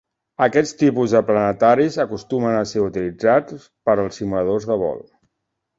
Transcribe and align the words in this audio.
Aquest 0.43 0.75
tipus 0.79 1.13
de 1.15 1.21
planetaris 1.27 1.99
acostumen 2.05 2.59
a 2.63 2.67
ser 2.73 2.83
utilitzats 2.87 3.69
per 3.91 3.97
als 4.01 4.23
simuladors 4.23 4.69
de 4.73 4.85
vol. 4.87 5.03